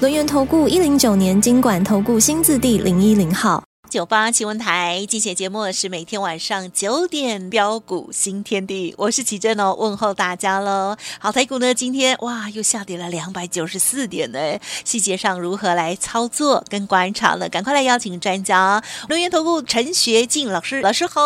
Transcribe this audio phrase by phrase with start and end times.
[0.00, 10.96] 轮源投顾一零九年经管投顾新字第零一零号九八新闻台，今天节目是每天晚上九点标股新天地，我是奇珍哦，问候大家喽。
[11.18, 14.38] 好，台股呢今天哇又下跌了两百九十四点呢，
[14.86, 17.46] 细节上如何来操作跟观察呢？
[17.50, 21.20] 赶快来邀请专家，轮源投顾陈学进老师，老师好。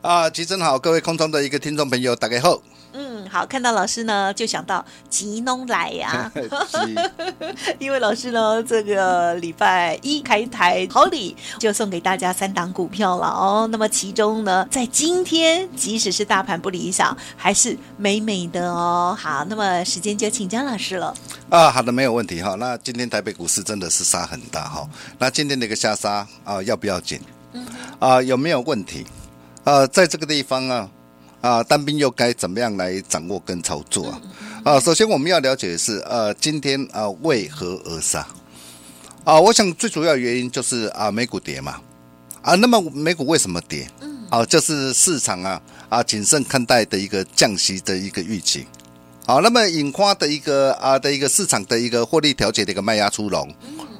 [0.00, 2.62] 啊，奇珍好，各位空中的一个听众朋友，大家好。
[2.94, 6.30] 嗯，好，看到老师呢，就想到吉农来呀，
[7.78, 13.68] 因为老师呢，这个礼拜一开台好礼就送给大家三档股票了哦。
[13.72, 19.16] 那么其中呢，在今天，即使是大盘不理想，还是美美的哦。
[19.18, 21.14] 好，那么时间就请江老师了。
[21.48, 22.54] 啊，好的，没有问题哈。
[22.56, 24.86] 那今天台北股市真的是杀很大哈。
[25.18, 27.18] 那今天的一个下杀啊，要不要紧？
[27.52, 27.66] 嗯，
[27.98, 29.06] 啊，有没有问题？
[29.64, 30.88] 啊，在这个地方啊。
[31.42, 34.22] 啊，单兵又该怎么样来掌握跟操作啊？
[34.64, 38.26] 啊，首先我们要了解的是，呃，今天啊为何而杀？
[39.24, 41.80] 啊，我想最主要原因就是啊美股跌嘛。
[42.42, 43.88] 啊，那么美股为什么跌？
[44.30, 48.64] 啊，就是市场啊啊谨慎看待的一个降息的一个预期。
[49.26, 53.52] 好，那么引发的一个啊的一个市场的一个获利调节的一个卖压出笼。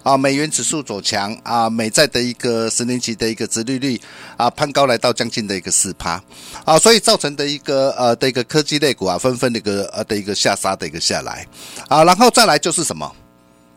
[0.02, 4.00] 啊，美元指数走强啊，美债的一个十年期的一个殖利率
[4.36, 6.20] 啊攀高来到将近的一个四趴。
[6.64, 11.46] 啊，所以造成的一个呃的一个科技类股啊纷纷的一个呃的一个下杀的一个下来。
[11.88, 13.10] 啊，然后再来就是什么？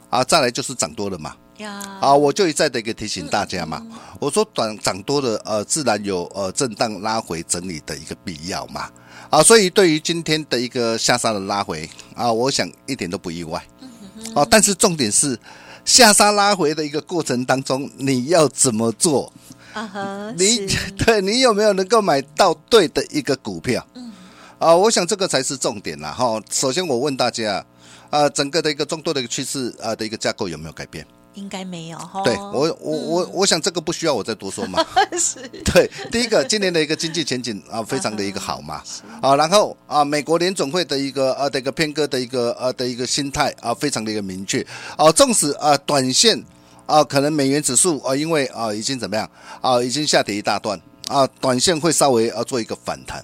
[0.10, 1.36] 啊，再来就是涨多了嘛。
[2.02, 3.86] 啊，我就一再的一个提醒大家嘛，
[4.20, 8.90] 我说涨涨多了呃自然有呃震荡拉回整理的一个必要嘛。
[9.30, 13.64] 啊，所以对于今天的一个下杀的拉回啊，我想一点都不意外。
[14.34, 15.40] 啊，但是重点是。
[15.86, 19.32] 下杀拉回的一个过程当中，你要怎么做？
[19.74, 20.66] 啊哈，你
[20.98, 23.86] 对你有没有能够买到对的一个股票？
[23.94, 24.12] 嗯，
[24.58, 26.12] 啊，我想这个才是重点啦。
[26.12, 27.64] 哈，首先我问大家，
[28.10, 31.06] 啊，整个的一个众多的一个趋势啊的一个架构有没有改变？
[31.36, 32.22] 应该没有哈。
[32.24, 34.84] 对我，我我我想这个不需要我再多说嘛。
[35.18, 35.40] 是。
[35.64, 38.82] 对，第一个，今年的一个经济前景啊，非常的一个好嘛。
[39.22, 44.66] 啊，然后啊，美国联总会的一个呃的一个偏鸽的一个呃的一个心态啊，非常的一个明确。
[44.98, 46.44] 啊，纵使啊短线
[46.86, 49.30] 啊可能美元指数啊因为啊已经怎么样
[49.62, 53.24] 啊已经下跌一大段啊，短线会稍微啊做一个反弹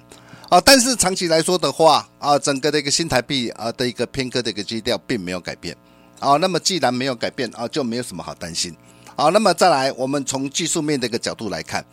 [0.49, 5.75] 啊，但是长期来说的话啊，整个的一个新台币啊的一个偏鸽的一个基调并没有改变。
[6.21, 8.71] 好，那么既然没有改变啊，就没有什么好担心。
[9.15, 11.83] 好，那么再来，我们从技术面的一个角度来看，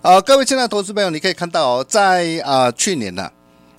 [0.00, 3.30] 啊，各位亲爱的投资朋友，你可以看到哦，在啊去年呢，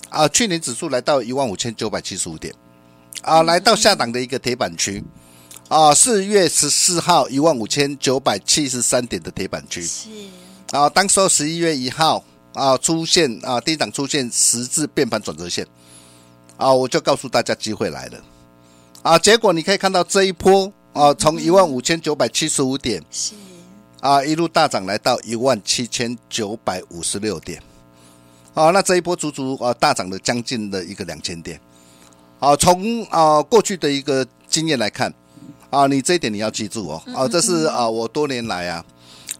[0.09, 2.53] 啊去年指数来到一万五千九百七十五点，
[3.23, 5.03] 啊来到下档的一个铁板区，
[5.69, 10.07] 啊四月十四号一万五千九百七十三点的铁板区，是。
[10.69, 12.23] 啊，当时候十一月一号
[12.53, 15.65] 啊出现啊低档出现十字变盘转折线，
[16.57, 18.19] 啊我就告诉大家机会来了。
[19.01, 23.33] 啊，结果你可以看到这一波啊，从一万五千九百七十五点是。
[24.01, 27.61] 啊，一路大涨来到一万七千九百五十六点，
[28.53, 31.59] 啊，那这一波足足啊大涨了将近的一个两千点，
[32.39, 35.13] 啊，从啊过去的一个经验来看，
[35.69, 38.85] 啊，你这一点你要记住哦，啊，这是啊我多年来啊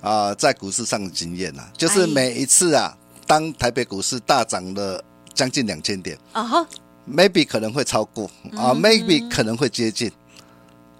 [0.02, 5.02] 啊在股市上的经验呐，就是每一次啊，当台北股市大涨了
[5.34, 6.68] 将近两千点啊哈。
[7.10, 8.26] Maybe 可能会超过
[8.56, 10.12] 啊，maybe 可能会接近。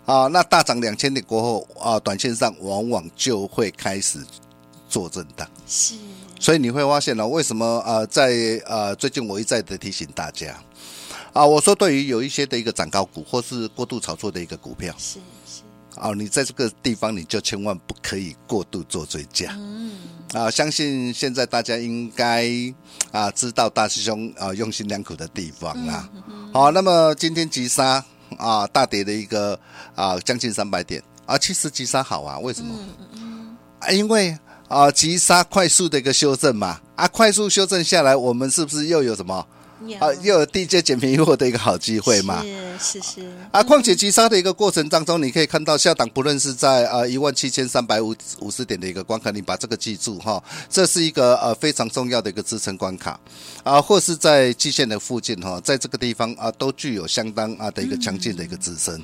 [0.06, 4.20] 啊，那大涨两千点过后啊，短线上往往就会开始
[4.90, 5.48] 做震荡。
[5.68, 5.94] 是，
[6.40, 10.60] 所以你会发现呢，为什么呃，在呃最近我一再的提醒大家。
[11.32, 15.62] 啊，我说对于有一些的一个涨高股或是过度炒作的一个股票，是是
[15.96, 19.52] 啊，你在这个地方你就千万不可以过度做追加。
[19.58, 19.92] 嗯。
[20.34, 22.48] 啊，相信现在大家应该
[23.12, 26.08] 啊知道大师兄啊用心良苦的地方啦。
[26.54, 28.06] 好，那么今天急杀
[28.38, 29.60] 啊大跌的一个
[29.96, 32.76] 啊将近三百点啊，其实急杀好啊，为什么？
[33.80, 34.38] 啊，因为
[34.68, 39.48] 啊急杀快速的一个修正嘛啊，快速修正下来，我们是不是又有什么
[40.00, 42.44] 啊，又有低阶捡便宜货的一个好机会嘛。
[42.78, 43.32] 是是是。
[43.52, 53.20] 啊，况且急杀的一个过程当中，你可以看到下档不论是在啊一万七千三百五五十点的一个关卡，你把这个记住哈，这是一个呃非常重要的一个支撑关卡
[53.64, 59.02] 啊，或是在季线的附近哈，在这个地方啊都具有相当啊的一个强劲的一个支撑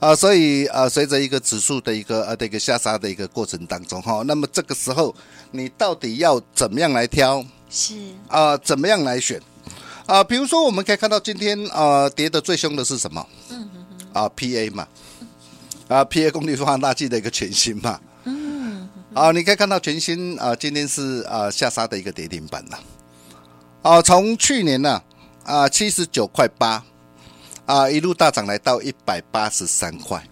[0.00, 5.14] 啊，所以啊随着一个指数的一个呃的一个下杀的一个过程当中哈，那么这个时候
[5.50, 7.44] 你到底要怎么样来挑？
[7.70, 7.94] 是
[8.28, 9.40] 啊，怎么样来选？
[10.06, 13.26] 啊，比如说我们可以看到今天啊跌的最凶的是什么？
[13.50, 13.68] 嗯。
[14.12, 14.86] 啊，PA 嘛，
[15.88, 17.98] 啊，PA 功率放大器的一个全新嘛。
[18.24, 18.88] 嗯。
[19.14, 22.78] 啊，你可以看到全新啊，今天是啊下杀的一个跌停板了。
[23.82, 25.02] 啊，从去年呢
[25.44, 26.84] 啊七十九块八
[27.66, 30.22] 啊一路大涨来到一百八十三块。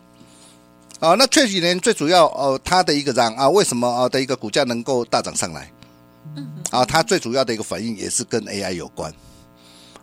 [1.01, 5.73] 啊，那这几年最主要哦，它的一个涨啊，为什么啊的一个股价能够大涨上来？
[6.37, 6.47] 嗯。
[6.71, 9.13] 啊，它最主要的一个反应也是跟 AI 有关。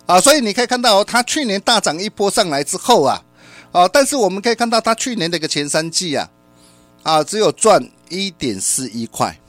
[0.10, 3.22] 啊，所以你可以看到，它去年大涨一波上来之后啊，
[3.72, 6.28] 啊，但是我们可以看到，它去年的一个前三季啊，
[7.04, 7.80] 啊，只有赚
[8.10, 9.40] 一点四一块，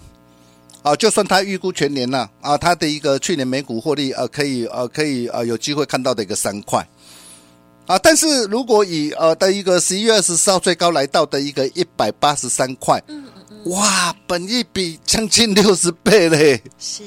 [0.82, 6.86] 啊，就算它预估全年呢，啊，它的一个去年每股获利，呃，可以，呃，可以，呃，有机会看到的一个三块，
[7.86, 13.02] 啊，但是如果以呃的一个十一月二十四号最高来到的一个一百八十三块，
[13.64, 17.02] 哇，本一比将近六十倍嘞，是，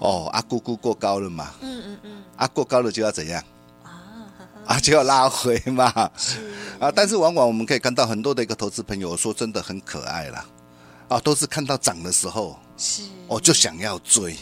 [0.00, 2.22] 哦，啊，估估过高了嘛，嗯嗯嗯。
[2.36, 3.42] 啊，过高了就要怎样？
[4.66, 5.84] 啊，就要拉回嘛。
[6.78, 10.44] 啊，但是往往我们可以看到很多的一个投资朋友说真的很可爱啦。
[11.08, 14.36] 啊，都是看到涨的时候，是哦就想要追。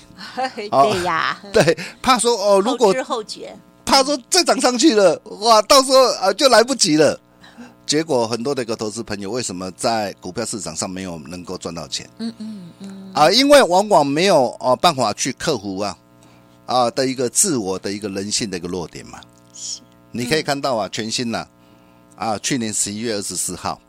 [0.55, 7.19] 对呀， 对，怕说哦，如果后觉，怕说再涨上去了，哇，到时候啊就来不及了。
[7.89, 12.09] 结果很多的一个投资朋友为什么在股票市场上没有能够赚到钱？
[12.19, 13.13] 嗯嗯嗯。
[13.15, 15.99] 啊，因为往往没有哦办法去克服啊。
[16.67, 19.19] 啊的一个自我的一个人性的一个弱点嘛，
[19.55, 19.81] 是，
[20.13, 21.47] 你可以看到啊，全新呐，
[22.15, 23.81] 啊，去年十一月二十四号，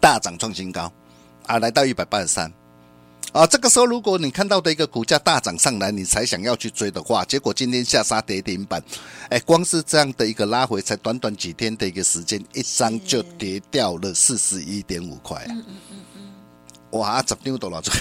[0.00, 0.92] 大涨创新高，
[1.46, 2.52] 啊，来到一百八十三，
[3.32, 8.82] 啊，这个时候如果你看到的一个股价大涨上来，你才想要去追的话，结果今天下杀跌停板，
[9.30, 17.92] 哎，光是这样的一个拉回，才短短几天的一个时间，一张就跌掉了四十一点五块，嗯嗯嗯嗯，哇，十张都了追。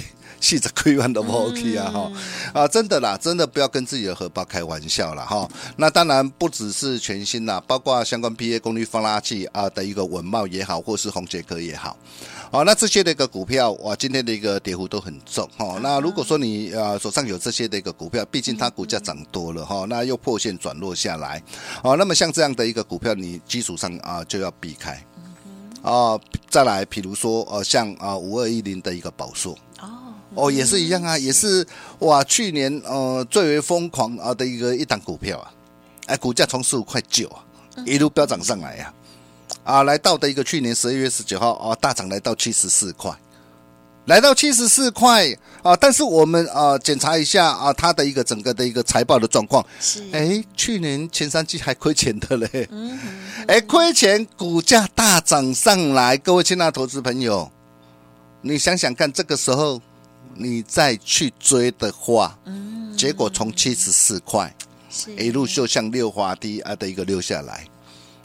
[0.41, 2.11] 细着亏完都不 OK 啊哈。
[2.51, 5.47] 啊，真的啦，真的不要跟自己的荷包开玩笑了哈。
[5.77, 11.95] 那当然不只是全新啦，包括相关 PA 功率放大器啊的一个稳茂也好，或是红杰科也好，
[12.51, 15.79] 啊，那这些的一个股票哇，今天的一个跌幅都很重哈。
[15.81, 21.41] 那如果说你啊手上有这些的一个股票，毕竟它股价涨多了哈，那又破线转落下来，
[21.81, 25.01] 啊，那么像这样的一个股票，你基础上啊就要避开
[25.81, 26.19] 啊。
[26.49, 29.57] 再来，比如说呃像啊五二一零的一个宝硕。
[30.33, 31.65] 哦，也是一样啊，也是
[31.99, 35.51] 哇，去年呃最为疯狂啊的一个一档股票啊，
[36.07, 37.43] 哎，股价从十五块九啊
[37.85, 39.00] 一路飙涨上来呀，啊，
[39.63, 43.11] 啊，来到的一个去年十二月十九号啊大涨来到七十四块，
[44.05, 45.27] 来到七十四块
[45.63, 50.03] 啊，但是我们啊检查一下啊它的一个整个的一个财报的状况，是。
[50.11, 52.99] 哎去年前三季还亏钱的嘞，嗯，
[53.47, 57.51] 哎亏钱股价大涨上来，各位亲爱的投资朋友，
[58.41, 59.81] 你想想看这个时候。
[60.33, 64.51] 你再去追的话，嗯，结果从七十四块，
[65.17, 67.67] 一路就像溜滑梯啊的一个溜下来，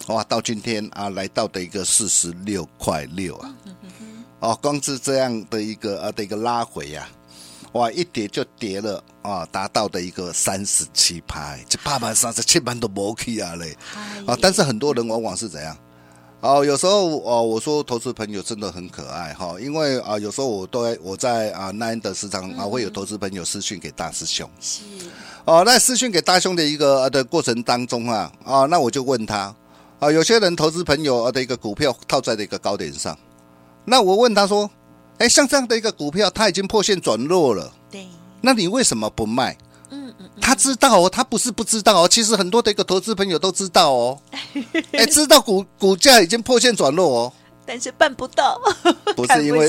[0.08, 3.56] 哇，到今天啊来到的一个四十六块六啊，
[4.38, 7.08] 哦，光是这样的一个啊的一个拉回呀，
[7.72, 13.76] 哇，一跌就跌了啊，达到的一个三十七拍，这八百三十七盘都没去啊嘞，
[14.26, 15.76] 啊，但是很多人往往是怎样？
[16.40, 24.82] 哦，有时候哦，我说投资朋友真的很可爱哈，因为啊，有时候我都我在啊，Nine 的时常啊，会有投资朋友私讯给大师兄，是。
[25.46, 29.52] 哦，那私讯给大兄的一个的过程当中啊，啊，那我就问他
[29.98, 33.16] 啊，有些人投资朋友的一个股票套在了一个高点上，
[33.84, 34.70] 那我问他说，
[35.18, 38.06] 哎，像这样的一个股票，它已经破线转弱了，对，
[38.42, 39.56] 那你为什么不卖？
[39.88, 44.20] 嗯嗯他知道哦，他不是不知道哦，其实很多的一个投资朋友都知道哦，
[44.92, 47.32] 哎，知道股股价已经破线转弱哦，
[47.66, 48.60] 但是办不到，
[49.16, 49.68] 不是 因为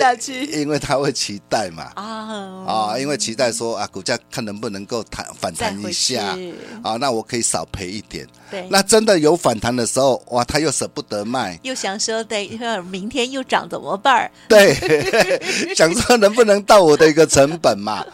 [0.51, 6.37] 因为他会期待嘛啊啊，因为期待说啊，股价看能不能够弹反弹一下
[6.83, 8.27] 啊，那我可以少赔一点。
[8.49, 14.29] 对，那真的有反弹的时候，哇，他又舍不得卖，又想说等一会儿明天又涨怎么办？
[14.47, 14.73] 对，
[15.75, 18.05] 想说能不能到我的一个成本嘛？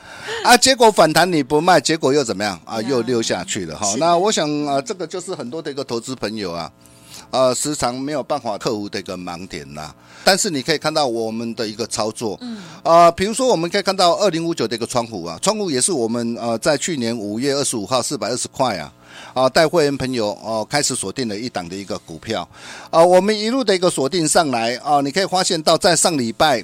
[0.44, 2.82] 啊，结果反弹你不卖，结果又怎么样啊？
[2.82, 3.94] 又溜下去了哈。
[3.98, 6.72] 那我想啊，这个就是很多的一个投资朋友啊，
[7.34, 9.92] 呃，时常没有办法克服的一个盲点呐。
[10.24, 18.94] 但是你可以看到我们的一个操作，嗯，啊，比如说我们可以看到二零五九的一个窗户啊，窗户也是我们呃在去年五月二十五号四百二十块啊，
[19.34, 22.48] 啊带会员朋友哦开始锁定了一档的一个股票，
[22.92, 26.63] 啊，我们一路的一个锁定上来啊，你可以发现到在上礼拜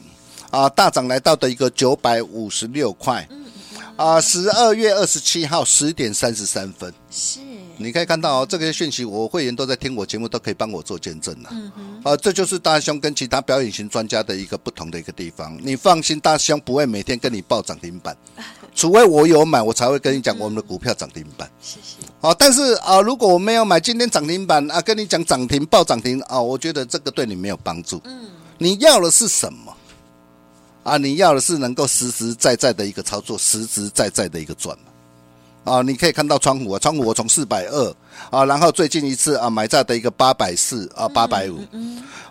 [0.52, 3.28] 啊大涨来到的一个九百五十六块，
[4.00, 7.42] 啊，十二月二十七号十点三十三分是。
[7.76, 11.50] 你可以看到哦，这些讯息我会员都在听我节目，都可以帮我做见证了。
[11.52, 15.58] 嗯哼，啊，这就是大兄跟其他表演型专家的一个不同的一个地方。
[15.62, 18.16] 你放心，大兄不会每天跟你报涨停板，
[18.74, 21.52] 除非我有买，我才会跟你讲我们的股票涨停板。
[21.62, 21.98] 谢谢。
[22.22, 28.02] 好，但是啊，如果我没有买，今天涨停板啊，跟你讲涨停报涨停啊，我觉得这个对你没有帮助。
[28.06, 28.30] 嗯，
[28.60, 29.76] 你要的是什么？
[30.90, 34.76] 啊，你要的是能够实实在在的一个操作，实实在在的一个赚。
[35.64, 37.96] 啊，你可以看到窗户啊，窗户我从四百二
[38.32, 41.60] 啊，然后最近一次啊买在的一个八百四啊，八百五，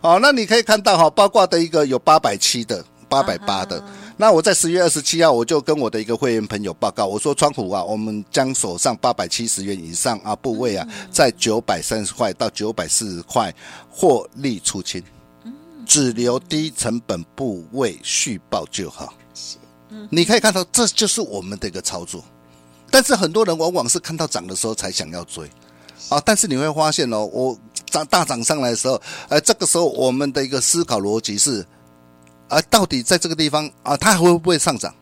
[0.01, 3.81] 哦，那你可以看到哈，包括的一个有八百七的，八百八的。
[4.17, 13.55] 那我在十月二十七号，我就跟我的一个会员朋友报告，我说窗户啊，我们将手上八百七十元以上啊部位啊，在九百三十块到九百四十块
[13.89, 15.01] 获利出清，
[15.89, 19.13] 只留低成本部位续报就好。
[20.11, 22.23] 你可以看到，这就是我们的一个操作。
[22.91, 25.51] 但是很多人往往是看到涨的时候才想要追，
[26.11, 26.21] 啊！
[26.25, 31.67] 但是你会发现哦，我涨大涨上来的时候，呃，这个时候我们的一个思考逻辑是，
[32.49, 34.95] 啊，到底在这个地方啊，它还会不会上涨？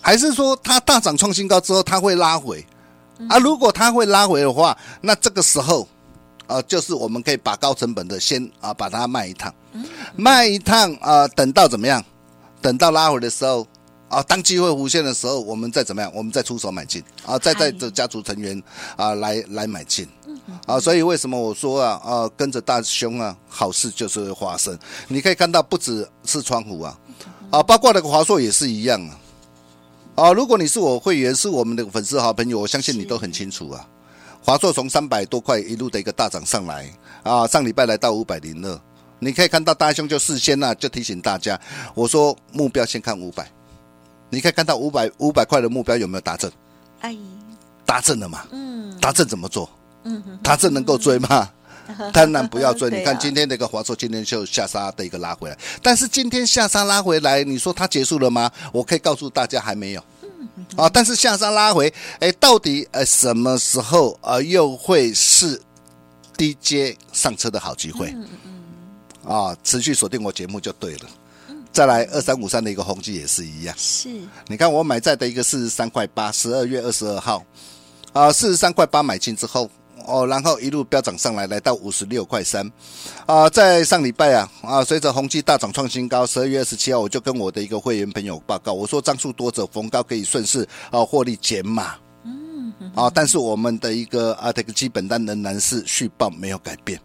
[0.00, 2.66] 还是说它大涨创新高之后它会拉回？
[3.28, 5.88] 啊，如果它会拉回的话，那这个时候
[6.46, 9.54] 啊，就是我们可以把高成本的先啊把它卖一趟，
[10.16, 12.04] 卖一趟啊，等到怎么样？
[12.60, 13.66] 等到拉回的时候。
[14.06, 18.62] 啊，当机会浮现的时候，我们再怎么样，我们再出手买进啊，再带着家族成员
[18.94, 20.06] 啊来来买进
[20.66, 24.78] 啊，所以为什么我说啊啊，跟着大兄啊，好事就是会发生。
[25.08, 26.96] 你可以看到，不只是窗户啊，
[27.50, 29.18] 啊，包括那个华硕也是一样啊。
[30.14, 33.84] 啊，如果你是我会员，是我们的粉丝好朋友，我相信你都很清楚啊。
[34.44, 36.86] 华硕从三百多块一路的一个大涨上来
[37.22, 38.80] 啊，上礼拜来到五百零二，
[39.18, 41.58] 你可以看到大兄就事先啊就提醒大家，
[41.94, 43.50] 我说目标先看五百。
[44.28, 46.50] 你可以看到五百五百块的目标有没有达成？
[47.00, 47.18] 阿姨，
[47.86, 48.44] 达成了嘛？
[48.50, 49.70] 嗯，达成怎么做？
[50.02, 51.48] 嗯，达成能够追吗？
[52.12, 52.90] 当然不要追。
[52.90, 58.50] 你看今天那个华硕，今天就下杀的一个拉回来，但是今天下杀拉回来，你说它结束了吗？
[58.72, 60.04] 我可以告诉大家还没有。
[60.76, 65.60] 啊，但是下杀拉回，哎，到底呃什么时候呃又会是
[66.36, 68.08] 低阶上车的好机会？
[68.10, 71.06] 嗯嗯，啊，持续锁定我节目就对了。
[71.72, 74.08] 再来二三五三的一个宏基也是一样，是，
[74.46, 77.44] 你看我买在的一个四十三块八，十二月二十二号，
[78.12, 79.68] 啊，四十三块八买进之后，
[80.06, 82.70] 哦，然后一路飙涨上来，来到五十六块三，
[83.26, 91.94] 啊，在上礼拜啊，啊，随着宏基大涨创新高，十二月二十七号我就跟我的一个会员朋友报告，我说张数多者逢高可以顺势啊获利减码，
[92.24, 97.00] 嗯，啊，但是我们的一个啊这个基本单仍然是续报没有改变。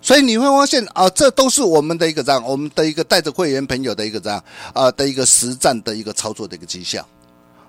[0.00, 7.04] 所以你会发现啊，这都是我们的一个这样，我们的一个带着会员朋友的一个这样啊的一个实战的一个操作的一个绩效。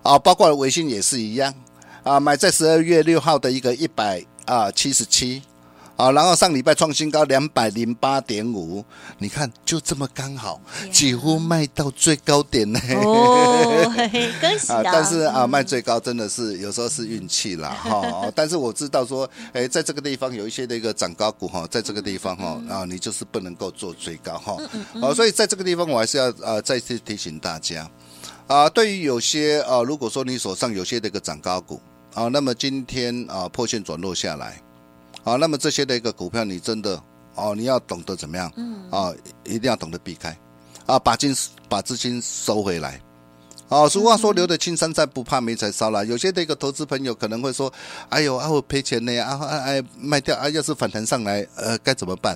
[0.04, 1.52] 啊，包括微信也是一样
[2.08, 5.42] 啊，买在十二月六号的一个一百啊七十七。
[5.98, 8.86] 啊，然后上礼拜创新高两百零八点五，
[9.18, 10.62] 你看就这么刚好，
[10.94, 12.80] 几乎卖到最高点呢。
[13.04, 13.92] 哦，
[14.40, 14.82] 恭喜啊！
[14.84, 18.32] 但是啊，卖最高真的是有时候是运气啦哈。
[18.36, 24.56] 但是我知道说， 哎，在这个地方有一些的一个涨高股哈，在这个地方哈啊，你就是不能够做最高哈。
[25.02, 27.90] 哦，所以在这个地方我还是要啊再次提醒大家
[28.46, 31.82] 啊，对于有些啊，如果说你手上有些的一个涨高股
[32.18, 34.60] 啊，那么今天啊破线转弱下来。
[35.24, 37.00] 啊，那么这些的一个股票，你真的
[37.36, 38.52] 哦，你要懂得怎么样？
[38.56, 40.36] 嗯，啊，一定要懂得避开，
[40.88, 41.36] 啊，把金
[41.70, 43.00] 把资金收回来。
[43.70, 46.04] 啊，俗话说，留得青山在，不怕没柴烧了。
[46.08, 47.72] 有些的一个投资朋友可能会说，
[48.10, 52.36] 哎呦，啊，我赔钱呢，啊，哎，卖掉啊，要是反弹上来，呃，该怎么办？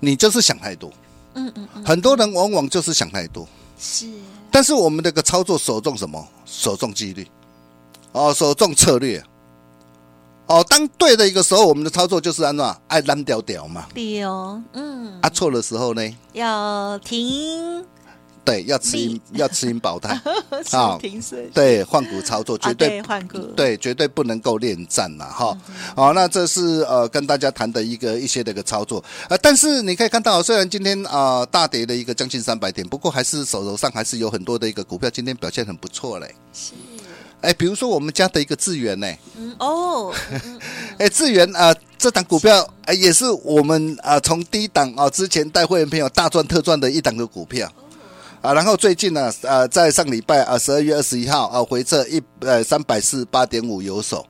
[0.00, 0.90] 你就是想太多。
[1.34, 1.84] 嗯嗯嗯。
[1.84, 3.46] 很多人往往就是想太多。
[3.78, 4.10] 是。
[4.50, 6.26] 但是我们这个操作，首重什么？
[6.46, 7.24] 首重纪律。
[8.12, 9.22] 哦，首重策略。
[10.46, 13.86] 哦，当对的一个时候，我们的操作就是按照爱蓝屌屌嘛。
[13.94, 15.20] 对哦，嗯。
[15.20, 16.16] 啊，错的时候呢？
[16.32, 17.84] 要停。
[18.46, 20.18] 对，要持盈，要持盈保泰。
[20.72, 21.50] 啊，停损。
[21.50, 23.36] 对，换股操作绝对换股。
[23.54, 25.58] 对，绝对不能够恋战呐，哈。
[25.94, 29.04] 好，那这是呃跟大家谈的一个一些的一个操作。
[29.28, 36.34] 呃，但是你可以看到，虽然今天啊大跌的一个将近三百点，不过还是手头上还是有很多的一个股票今天表现很不错嘞。
[36.54, 36.72] 是。
[37.40, 40.12] 哎，比如说我们家的一个智源呢，嗯哦，
[40.98, 47.70] 哎，智源啊，这档股票哎也是我们啊从低档啊之前带会员朋友大赚特赚的一档的股票。
[48.40, 54.24] 啊，然后最近呢，呃，在上礼拜啊，十二月二十一号啊，回撤一呃三百四十八点五有手，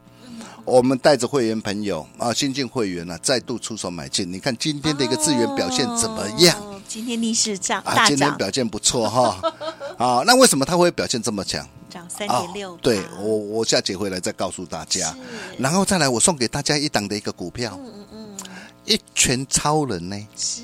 [0.65, 4.33] 我们带着会员朋友啊，新进会员呢、啊，再度出手买进。
[4.33, 6.59] 你看今天的一个资源表现怎么样？
[6.59, 9.43] 哦、今天逆势涨，啊，今天表现不错哈。
[9.99, 11.69] 啊，那为什么它会表现这么强？
[11.91, 12.77] 涨三点六。
[12.77, 15.15] 对我，我下节回来再告诉大家。
[15.59, 18.37] 然后再来，我送给大家一档的一个股票，嗯嗯嗯，
[18.85, 20.17] 一拳超人呢？
[20.37, 20.63] 是。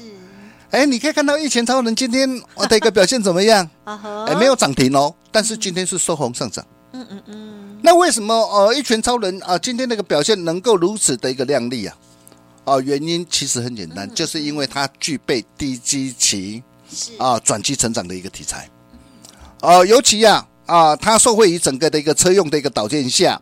[0.70, 3.68] 哎，你可以看到一拳超人今天我的一个表现怎么样？
[3.84, 6.64] 哎，没有涨停哦，但是今天是收红上涨。
[6.92, 7.78] 嗯嗯嗯。
[7.82, 11.96] 那为什么呃一拳超人啊今天那个表现能够如此的一个亮丽啊？
[12.64, 16.62] 啊，原因其实很简单，就是因为它具备低基期
[17.18, 18.68] 啊转机成长的一个题材。
[19.64, 23.40] 啊，尤其呀啊，它受惠于整个的一个车用的一个导线下。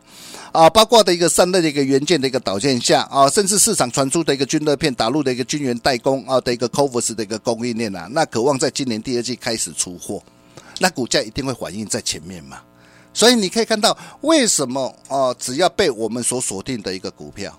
[0.52, 10.22] 啊，包括的一个散热的一个元件的一个导线下啊，甚至市场传出的一个均热片打入的一个晶圆代工啊的一个 CoWoS 的一个供应链啊，那渴望在今年第二季开始出货，
[10.78, 12.58] 那股价一定会反映在前面嘛。
[13.14, 17.58] 所以你可以看到，为什么啊，只要被我们所锁定的一个股票，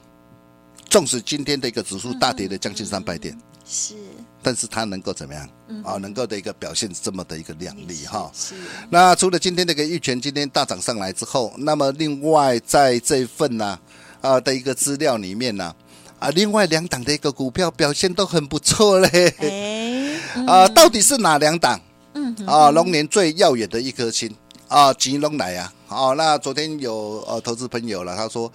[0.88, 3.96] 纵使今天的一个指数大跌了将近三百点，是。
[4.44, 5.50] 但是它能够怎么样
[5.84, 5.94] 啊？
[5.94, 8.30] 能够的一个表现这么的一个亮丽哈。
[8.34, 8.54] 是。
[8.90, 13.80] 那除了今天这个玉泉今天大涨上来之后，那么另外在这一份呢
[14.22, 15.74] 啊的一个资料里面呢
[16.20, 19.34] 啊，另外两档的一个股票表现都很不错嘞。
[19.40, 20.44] 哎。
[20.46, 21.80] 啊，到底是哪两档？
[22.14, 22.36] 嗯。
[22.46, 24.36] 啊，龙年最耀眼的一颗星
[24.68, 25.74] 啊，吉隆来啊。
[25.88, 28.52] 好，那昨天有呃投资朋友了，他说。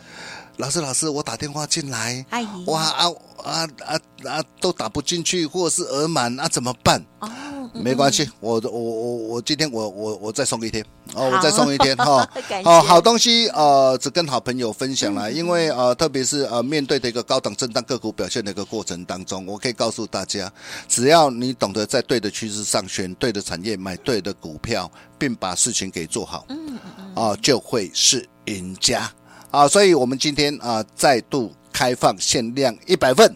[0.59, 2.25] 老师，老师，我打电话进来，
[2.67, 3.07] 哇啊
[3.45, 7.01] 啊啊啊，都打不进去，或者是额满，啊，怎么办？
[7.21, 7.31] 哦，
[7.73, 10.85] 没关系，我我我我今天我我我再送一天，
[11.15, 12.29] 哦，我再送一天哈，
[12.67, 20.53] 哦，好东西，呃，只跟好朋友分享了，因为呃，特别是呃，面对的一个高档震荡个股表现的一个过程当中，我可以告诉大家，
[20.89, 29.09] 只要你懂得在对的趋势上选对的产业，买对的股票，并把事情给做好，嗯嗯，啊，就会是赢家。
[29.51, 33.35] 啊，所以我们今天啊再度开放限量一百份，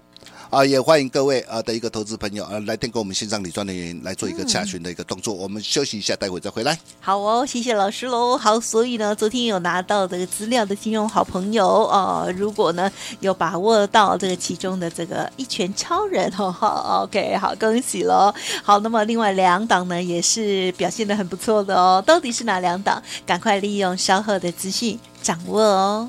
[0.50, 5.32] 啊，也欢迎各位啊的一个投资朋友啊来电跟我们线上理专人员来做一个查询的一个动作。
[5.32, 6.78] 我们休息一下，待会再回来。
[7.00, 8.36] 好哦，谢谢老师喽。
[8.36, 18.34] 好，所以呢，昨天有拿到这个资料的金融好朋友哦、如果呢有把握到这个其中的这个一拳超人哦，好，OK，好，恭喜喽。
[18.62, 23.02] 好，那么另外两档呢也是表现得很不错的哦，到底是哪两档？
[23.24, 24.98] 赶快利用稍后的资讯。
[25.22, 26.08] 掌握哦！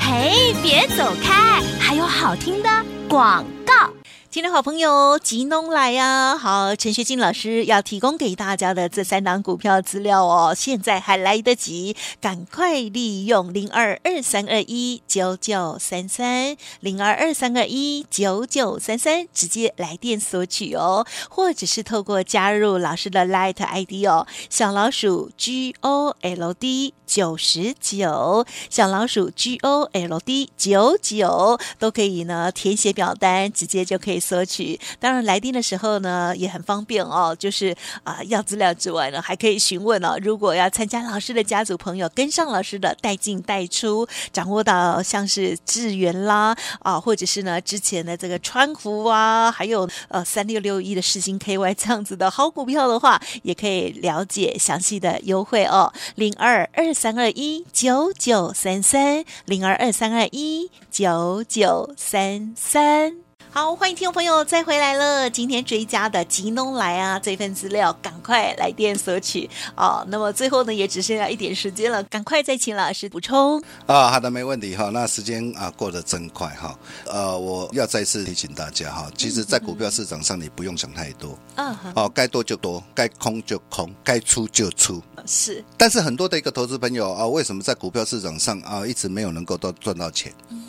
[0.00, 2.68] 嘿，别走开，还有好听的
[3.08, 3.95] 广告。
[4.36, 6.36] 今天好朋友吉农来呀！
[6.36, 34.22] 好，陈学金老师要提供给大家的这三档股票资料哦，现在还来得及，赶快利用零二二三二一九九三三零二二三二一九九三三直接来电索取哦，或者是透过加入老师的 Light ID 哦，小老鼠 G O L D 九十九，小老鼠 G O L D 九九都可以呢，填写表单，直接就可以。
[34.26, 40.18] 索取，当然来电的时候呢也很方便哦，就是啊、要资料之外呢还可以询问哦。
[40.20, 55.92] 如果要参加老师的家族朋友，跟上老师的带进带出，掌握到像是智源啦啊，或者是呢之前的这个川湖啊，还有呃三六六一的世芯 KY 这样子的好股票的话，也可以了解详细的优惠哦。
[56.16, 63.25] 零二二三二一九九三三零二二三二一九九三三。
[63.56, 65.30] 好，欢迎听众朋友再回来了。
[65.30, 70.04] 今天追加的吉农来啊，这份资料赶快来电索取哦。
[70.10, 74.10] 那么最后呢，也只剩下一点时间了，赶快再请老师补充啊。
[74.10, 74.90] 好的，没问题哈。
[74.92, 76.78] 那时间啊过得真快哈。
[77.06, 81.34] 呃，我要再次提醒大家哈，其实，在股票市场上，你不用想太多。
[81.54, 81.74] 嗯。
[81.94, 85.02] 哦，该多就多，该空就空，该出就出。
[85.24, 85.64] 是。
[85.78, 90.30] 但是很多的一个投资朋友啊，为什么在股票市场上啊一直没有能够都赚到钱？
[90.50, 90.62] 嗯。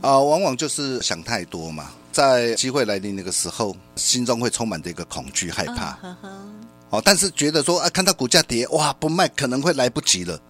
[0.00, 1.90] 啊，往往就是想太多嘛。
[2.12, 5.98] 在机会来临那个时候，心中会充满着一个恐惧、害怕。
[6.90, 10.40] 哦，但是觉得说啊，看到股价跌，哇，不卖可能会来不及了。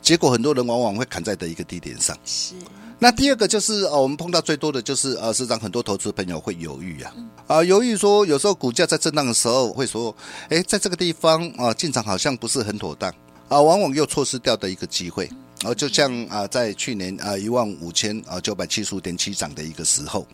[0.00, 2.16] 结果很多人往往会砍在的一个低点上。
[2.24, 2.54] 是。
[3.00, 7.12] 那第二个就是哦，我们碰到最多的就是呃，市场很多投资朋友会犹豫啊，
[7.46, 10.14] 啊，犹豫说有时候股价在震荡的时候会说，
[10.48, 13.10] 哎，在这个地方啊进场好像不是很妥当
[13.48, 15.30] 啊，往往又错失掉的一个机会。
[15.64, 20.26] 哦，就像啊，在去年啊一万五千啊九百七十五点七涨的一个时候，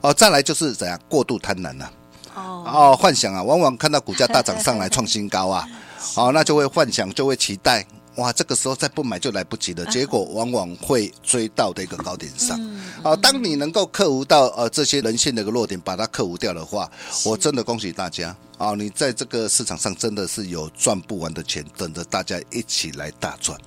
[0.00, 1.92] 哦，再来就是怎样过度贪婪了，
[2.34, 5.68] 哦，哦，幻想啊，往往看到股价大涨上来创新高啊，
[6.16, 12.60] 哦，那就会幻想，就会期待哇，这个时候再不买就来不及了，结果往往会追到的一个高点上。
[13.02, 16.90] 啊，当你能够克服到呃这些人性的一个弱点，把它克服掉的话，
[17.24, 18.74] 我真的恭喜大家啊！
[18.74, 23.58] 你在这个市场上真的是有赚不完的钱，等着大家一起来大赚。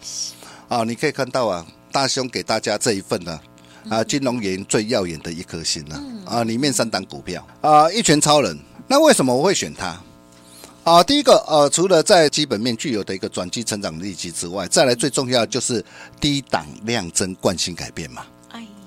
[0.67, 3.39] 啊，你可以看到啊，大兄给大家这一份呢，
[3.89, 8.59] 啊，金龙银最耀眼的一颗星呢，啊，里面三档股票啊，一拳超人。
[8.87, 9.99] 那为什么我会选它？
[10.83, 15.83] 啊，第一个呃，除了在基本面具有的一个转机成长力之外，再来最重要就是
[16.19, 18.23] 低档量增惯性改变嘛。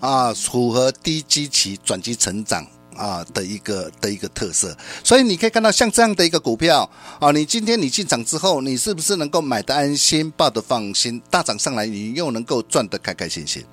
[0.00, 4.76] 啊，符合低基期转机成长啊的一个的一个特色。
[5.02, 13.64] 所以你可以看到像这样的一个股票啊，你今天你进场之后，你是不是能够买的安心，抱的放心，大涨上来你又能够赚得开开心心？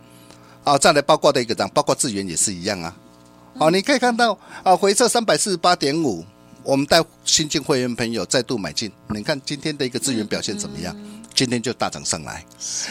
[0.63, 2.95] 啊，再来包括的一个涨，包括智源也是一样啊。
[3.59, 6.23] 啊，你可以看到啊，回撤三百四十八点五。
[6.63, 10.95] 我们带新进会员朋友再度买进，你看今天的一个资源表现怎么样？
[11.35, 12.45] 今天就大涨上来，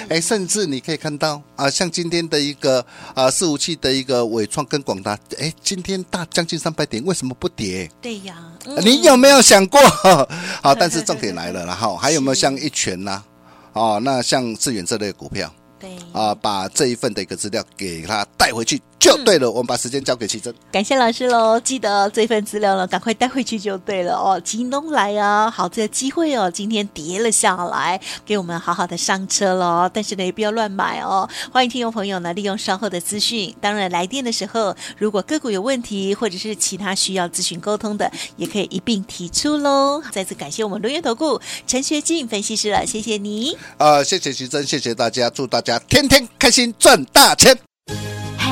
[0.09, 7.89] 哎，甚至你可以看到啊，像今天的一个啊，四五七的一个伟创跟广达，哎，今天大将近三百点，为什么不跌？
[8.01, 8.37] 对呀，
[8.83, 9.81] 你有没有想过？
[10.61, 13.23] 好，但是重点来了，然后还有没有像一拳呐？
[13.75, 18.83] 哦，那像智远这类股票，对啊，把这一份的一个资料给他带回去。
[19.03, 20.55] 就对了，我们把时间交给奇珍。
[20.71, 24.41] 感谢老师喽，记得这份资料呢，赶快带回去就对了哦。
[24.45, 29.91] 金龙来啊，好这个机会哦，今天跌了下来，给我们好好的上车喽。
[29.93, 31.29] 但是呢，也不要乱买哦。
[31.51, 40.01] 欢迎听众朋友呢，利用稍后的资讯，当然来电的时候，如果个股有问题或者是其他需要咨询沟通的，也可以一并提出喽。
[40.13, 43.59] 再次感谢我们轮元投顾陈学进分析师了，谢谢你。
[43.79, 47.72] 啊、呃，谢谢奇珍，谢谢大家，祝大家天天开心赚大钱。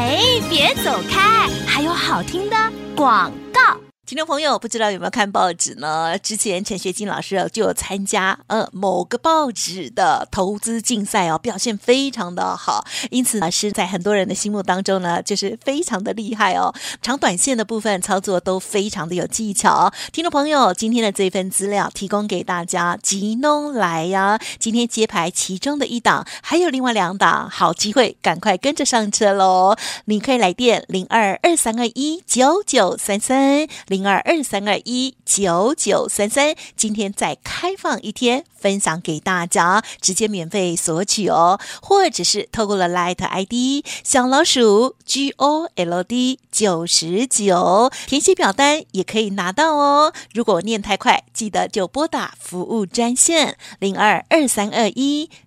[0.01, 2.57] 哎，别走开，还有好听的
[2.97, 3.90] 广告。
[4.11, 6.19] 听众朋友，不知道有没有看报纸呢？
[6.19, 16.75] 之前陈学进老师就有参加呃某个报纸的投资竞赛哦，表现非常的好，因此老师在很多人的心目当中呢，就是非常的厉害哦。
[17.01, 19.93] 长短线的部分操作都非常的有技巧。
[20.11, 24.41] 听众朋友，今天的这份资料提供给大家，吉农来呀！
[24.59, 29.77] 今天揭牌其中的一档，还有另外两档，好机会，赶快跟着上车喽！
[30.07, 34.00] 你可以来电零二二三二一九九三三零。
[34.01, 50.15] 零二二三二一九九三三，今天再开放一天，分享给大家，直接免费索取哦，或者是透过了 Light ID 小老鼠 G O L D 九十九填写表单也可以拿到哦。
[50.33, 55.29] 如果念太快，记得就拨打服务专线零二二三二一